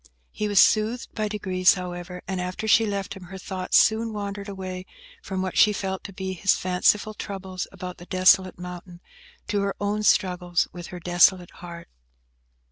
[0.31, 4.49] He was soothed by degrees, however, and after she left him, her thoughts soon wandered
[4.49, 4.87] away
[5.21, 8.99] from what she felt to be his fanciful troubles about the desolate mountain,
[9.49, 11.87] to her own struggles with her desolate heart.